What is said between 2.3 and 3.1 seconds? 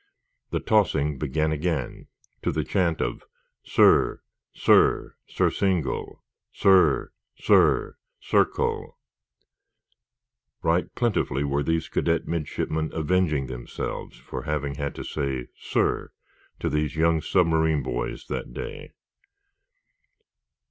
to the chant